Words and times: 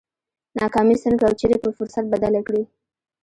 ناکامي 0.59 0.95
څنګه 1.03 1.23
او 1.27 1.33
چېرې 1.39 1.57
پر 1.61 1.71
فرصت 1.77 2.05
بدله 2.13 2.41
کړي؟ 2.47 2.63